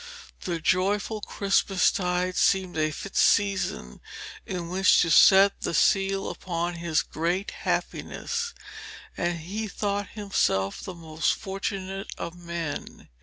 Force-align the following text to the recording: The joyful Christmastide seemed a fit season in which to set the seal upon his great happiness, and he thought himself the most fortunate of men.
The 0.45 0.59
joyful 0.59 1.21
Christmastide 1.21 2.35
seemed 2.35 2.75
a 2.75 2.89
fit 2.89 3.15
season 3.15 4.01
in 4.47 4.69
which 4.69 4.99
to 5.03 5.11
set 5.11 5.61
the 5.61 5.75
seal 5.75 6.27
upon 6.31 6.73
his 6.73 7.03
great 7.03 7.51
happiness, 7.51 8.55
and 9.15 9.41
he 9.41 9.67
thought 9.67 10.09
himself 10.17 10.81
the 10.81 10.95
most 10.95 11.33
fortunate 11.35 12.11
of 12.17 12.33
men. 12.35 13.09